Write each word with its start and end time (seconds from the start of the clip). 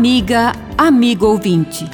Amiga, 0.00 0.54
amigo 0.78 1.26
ouvinte, 1.26 1.86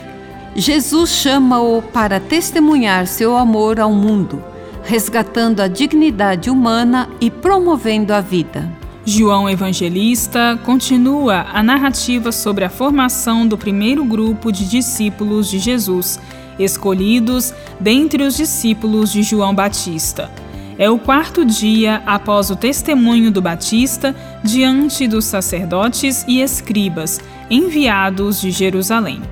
Jesus 0.55 1.11
chama-o 1.11 1.83
para 1.83 2.21
testemunhar 2.21 3.05
seu 3.09 3.37
amor 3.37 3.81
ao 3.81 3.93
mundo, 3.93 4.41
resgatando 4.85 5.61
a 5.61 5.67
dignidade 5.67 6.49
humana 6.49 7.09
e 7.21 7.33
promovendo 7.33 8.15
a 8.15 8.21
vida. 8.21 8.71
João 9.05 9.51
Evangelista 9.51 10.57
continua 10.65 11.47
a 11.53 11.65
narrativa 11.65 12.31
sobre 12.31 12.65
a 12.65 12.71
formação 12.71 13.45
do 13.45 13.59
primeiro 13.59 14.05
grupo 14.05 14.53
de 14.53 14.69
discípulos 14.69 15.51
de 15.51 15.59
Jesus, 15.59 16.21
escolhidos 16.61 17.53
dentre 17.81 18.23
os 18.23 18.37
discípulos 18.37 19.11
de 19.11 19.25
João 19.25 19.53
Batista. 19.53 20.31
É 20.79 20.91
o 20.91 20.99
quarto 20.99 21.43
dia 21.43 22.03
após 22.05 22.51
o 22.51 22.57
testemunho 22.57 23.31
do 23.31 23.41
Batista 23.41 24.15
diante 24.45 25.09
dos 25.09 25.25
sacerdotes 25.25 26.23
e 26.29 26.43
escribas 26.43 27.19
enviados 27.51 28.39
de 28.41 28.51
Jerusalém. 28.51 29.23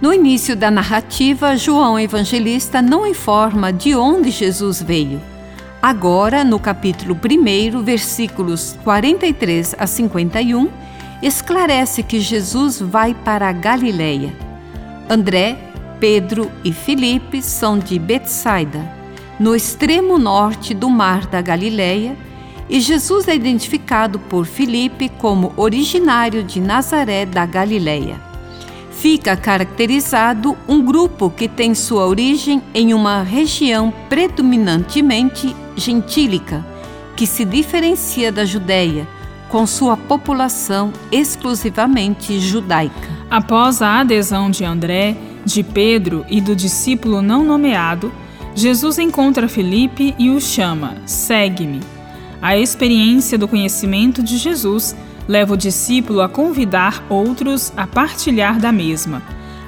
No 0.00 0.12
início 0.12 0.56
da 0.56 0.72
narrativa, 0.72 1.56
João 1.56 1.98
Evangelista 1.98 2.82
não 2.82 3.06
informa 3.06 3.72
de 3.72 3.94
onde 3.94 4.30
Jesus 4.30 4.82
veio. 4.82 5.20
Agora, 5.80 6.42
no 6.42 6.58
capítulo 6.58 7.16
1, 7.16 7.82
versículos 7.82 8.76
43 8.82 9.76
a 9.78 9.86
51, 9.86 10.68
esclarece 11.22 12.02
que 12.02 12.18
Jesus 12.18 12.80
vai 12.80 13.14
para 13.14 13.48
a 13.48 13.52
Galileia. 13.52 14.32
André, 15.08 15.56
Pedro 16.00 16.50
e 16.64 16.72
Filipe 16.72 17.40
são 17.40 17.78
de 17.78 17.98
Betsaida, 17.98 18.97
no 19.38 19.54
extremo 19.54 20.18
norte 20.18 20.74
do 20.74 20.90
mar 20.90 21.26
da 21.26 21.40
Galileia, 21.40 22.16
e 22.68 22.80
Jesus 22.80 23.28
é 23.28 23.34
identificado 23.34 24.18
por 24.18 24.44
Filipe 24.44 25.08
como 25.08 25.52
originário 25.56 26.42
de 26.42 26.60
Nazaré 26.60 27.24
da 27.24 27.46
Galileia. 27.46 28.20
Fica 28.90 29.36
caracterizado 29.36 30.56
um 30.68 30.84
grupo 30.84 31.30
que 31.30 31.48
tem 31.48 31.74
sua 31.74 32.06
origem 32.06 32.60
em 32.74 32.92
uma 32.92 33.22
região 33.22 33.92
predominantemente 34.08 35.54
gentílica, 35.76 36.66
que 37.16 37.26
se 37.26 37.44
diferencia 37.44 38.30
da 38.32 38.44
Judéia, 38.44 39.06
com 39.48 39.66
sua 39.66 39.96
população 39.96 40.92
exclusivamente 41.10 42.38
judaica. 42.38 43.08
Após 43.30 43.80
a 43.80 44.00
adesão 44.00 44.50
de 44.50 44.64
André, 44.64 45.16
de 45.44 45.62
Pedro 45.62 46.26
e 46.28 46.40
do 46.40 46.54
discípulo 46.54 47.22
não 47.22 47.44
nomeado, 47.44 48.12
Jesus 48.58 48.98
encontra 48.98 49.46
Felipe 49.46 50.16
e 50.18 50.30
o 50.30 50.40
chama: 50.40 50.96
Segue-me. 51.06 51.78
A 52.42 52.58
experiência 52.58 53.38
do 53.38 53.46
conhecimento 53.46 54.20
de 54.20 54.36
Jesus 54.36 54.96
leva 55.28 55.54
o 55.54 55.56
discípulo 55.56 56.20
a 56.20 56.28
convidar 56.28 57.04
outros 57.08 57.72
a 57.76 57.86
partilhar 57.86 58.58
da 58.58 58.72
mesma. 58.72 59.22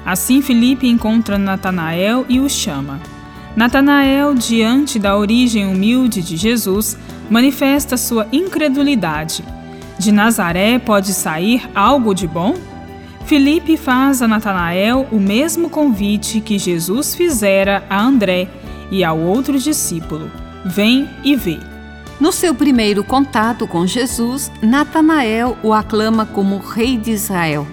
Assim, 0.05 0.41
Felipe 0.41 0.89
encontra 0.89 1.37
Natanael 1.37 2.25
e 2.27 2.41
o 2.41 2.49
chama. 2.49 2.99
Natanael, 3.55 4.33
diante 4.33 4.99
da 4.99 5.17
origem 5.17 5.65
humilde 5.67 6.21
de 6.21 6.35
Jesus, 6.35 6.97
manifesta 7.29 7.95
sua 7.95 8.27
incredulidade. 8.29 9.41
De 9.97 10.11
Nazaré 10.11 10.79
pode 10.79 11.13
sair 11.13 11.63
algo 11.73 12.13
de 12.13 12.27
bom? 12.27 12.55
Filipe 13.25 13.77
faz 13.77 14.21
a 14.21 14.27
Natanael 14.27 15.07
o 15.13 15.17
mesmo 15.17 15.69
convite 15.69 16.41
que 16.41 16.59
Jesus 16.59 17.15
fizera 17.15 17.85
a 17.89 18.01
André 18.01 18.49
e 18.91 19.03
ao 19.03 19.17
outro 19.17 19.57
discípulo: 19.57 20.29
Vem 20.65 21.09
e 21.23 21.35
vê. 21.35 21.59
No 22.19 22.31
seu 22.31 22.53
primeiro 22.53 23.03
contato 23.03 23.65
com 23.65 23.87
Jesus, 23.87 24.51
Natanael 24.61 25.57
o 25.63 25.73
aclama 25.73 26.23
como 26.23 26.59
Rei 26.59 26.95
de 26.97 27.09
Israel. 27.09 27.65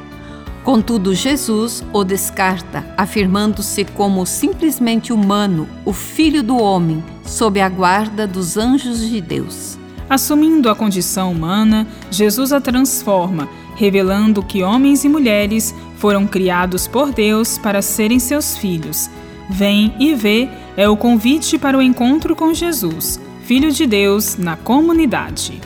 Contudo, 0.65 1.15
Jesus 1.15 1.85
o 1.93 2.05
descarta, 2.05 2.87
afirmando-se 2.97 3.85
como 3.85 4.25
simplesmente 4.25 5.13
humano, 5.13 5.69
o 5.85 5.93
filho 5.93 6.43
do 6.43 6.57
homem, 6.59 7.03
sob 7.25 7.61
a 7.61 7.69
guarda 7.69 8.27
dos 8.27 8.57
anjos 8.57 9.01
de 9.01 9.21
Deus. 9.21 9.79
Assumindo 10.09 10.71
a 10.71 10.75
condição 10.75 11.33
humana, 11.33 11.87
Jesus 12.11 12.53
a 12.53 12.61
transforma, 12.61 13.49
revelando 13.77 14.43
que 14.43 14.63
homens 14.63 15.05
e 15.05 15.09
mulheres 15.09 15.75
foram 15.97 16.27
criados 16.27 16.87
por 16.87 17.13
Deus 17.13 17.59
para 17.59 17.83
serem 17.83 18.19
seus 18.19 18.57
filhos. 18.57 19.11
Vem 19.49 19.95
e 19.99 20.15
vê 20.15 20.49
é 20.77 20.89
o 20.89 20.97
convite 20.97 21.59
para 21.59 21.77
o 21.77 21.83
encontro 21.83 22.37
com 22.37 22.53
Jesus, 22.53 23.21
Filho 23.45 23.73
de 23.73 23.87
Deus, 23.87 24.37
na 24.37 24.57
comunidade. 24.57 25.61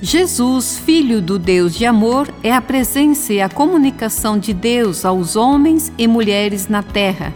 Jesus, 0.00 0.78
Filho 0.78 1.20
do 1.20 1.38
Deus 1.38 1.74
de 1.74 1.84
amor, 1.84 2.32
é 2.42 2.52
a 2.52 2.62
presença 2.62 3.32
e 3.32 3.40
a 3.40 3.48
comunicação 3.48 4.38
de 4.38 4.52
Deus 4.52 5.04
aos 5.04 5.34
homens 5.34 5.92
e 5.98 6.06
mulheres 6.06 6.68
na 6.68 6.82
terra, 6.82 7.34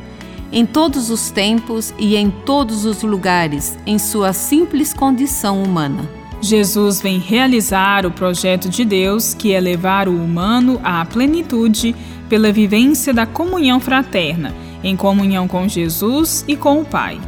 em 0.52 0.64
todos 0.64 1.10
os 1.10 1.30
tempos 1.30 1.92
e 1.98 2.16
em 2.16 2.30
todos 2.30 2.84
os 2.84 3.02
lugares, 3.02 3.78
em 3.84 3.98
sua 3.98 4.32
simples 4.32 4.92
condição 4.92 5.62
humana. 5.62 6.08
Jesus 6.40 7.00
vem 7.00 7.18
realizar 7.18 8.06
o 8.06 8.10
projeto 8.10 8.68
de 8.68 8.84
Deus, 8.84 9.34
que 9.34 9.52
é 9.52 9.60
levar 9.60 10.08
o 10.08 10.16
humano 10.16 10.80
à 10.82 11.04
plenitude 11.04 11.94
pela 12.28 12.52
vivência 12.52 13.12
da 13.12 13.26
comunhão 13.26 13.80
fraterna, 13.80 14.54
em 14.82 14.96
comunhão 14.96 15.46
com 15.46 15.68
Jesus 15.68 16.44
e 16.46 16.56
com 16.56 16.80
o 16.80 16.84
Pai. 16.84 17.20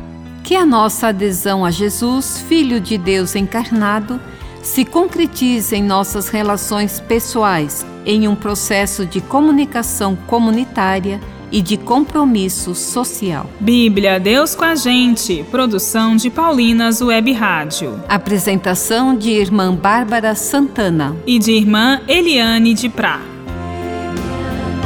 Que 0.43 0.57
a 0.57 0.67
nossa 0.67 1.09
adesão 1.09 1.65
a 1.65 1.71
Jesus, 1.71 2.45
Filho 2.49 2.81
de 2.81 2.99
Deus 2.99 3.37
encarnado, 3.37 4.21
se 4.63 4.85
concretiza 4.85 5.77
em 5.77 5.83
nossas 5.83 6.29
relações 6.29 7.01
pessoais, 7.01 7.85
em 8.07 8.29
um 8.29 8.35
processo 8.35 9.05
de 9.05 9.21
comunicação 9.21 10.17
comunitária 10.27 11.21
e 11.53 11.61
de 11.61 11.77
compromisso 11.77 12.75
social. 12.75 13.49
Bíblia 13.61 14.19
Deus 14.19 14.55
com 14.55 14.65
a 14.65 14.75
gente, 14.75 15.45
produção 15.51 16.17
de 16.17 16.31
Paulinas 16.31 17.03
Web 17.03 17.33
Rádio. 17.33 18.03
Apresentação 18.09 19.15
de 19.15 19.31
irmã 19.31 19.75
Bárbara 19.75 20.35
Santana 20.35 21.15
e 21.27 21.39
de 21.39 21.53
irmã 21.53 22.01
Eliane 22.09 22.73
de 22.73 22.89
Prá. 22.89 23.21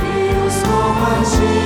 Deus 0.00 0.55
com 0.62 1.05
a 1.05 1.25
gente. 1.25 1.66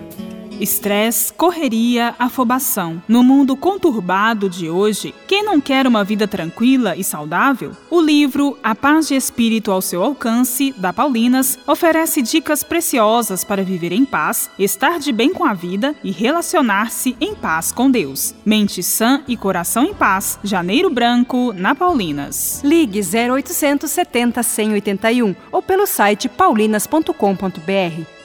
Estresse, 0.61 1.33
correria, 1.33 2.13
afobação. 2.19 3.01
No 3.07 3.23
mundo 3.23 3.55
conturbado 3.55 4.47
de 4.47 4.69
hoje, 4.69 5.11
quem 5.27 5.43
não 5.43 5.59
quer 5.59 5.87
uma 5.87 6.03
vida 6.03 6.27
tranquila 6.27 6.95
e 6.95 7.03
saudável? 7.03 7.75
O 7.89 7.99
livro 7.99 8.55
A 8.63 8.75
Paz 8.75 9.07
de 9.07 9.15
Espírito 9.15 9.71
ao 9.71 9.81
seu 9.81 10.03
alcance, 10.03 10.71
da 10.77 10.93
Paulinas, 10.93 11.57
oferece 11.65 12.21
dicas 12.21 12.63
preciosas 12.63 13.43
para 13.43 13.63
viver 13.63 13.91
em 13.91 14.05
paz, 14.05 14.51
estar 14.59 14.99
de 14.99 15.11
bem 15.11 15.33
com 15.33 15.43
a 15.43 15.55
vida 15.55 15.95
e 16.03 16.11
relacionar-se 16.11 17.17
em 17.19 17.33
paz 17.33 17.71
com 17.71 17.89
Deus. 17.89 18.35
Mente 18.45 18.83
sã 18.83 19.23
e 19.27 19.35
coração 19.35 19.83
em 19.83 19.95
paz. 19.95 20.37
Janeiro 20.43 20.91
Branco, 20.91 21.53
na 21.53 21.73
Paulinas. 21.73 22.61
Ligue 22.63 23.01
0870 23.01 24.43
181 24.43 25.35
ou 25.51 25.63
pelo 25.63 25.87
site 25.87 26.29
paulinas.com.br. 26.29 28.20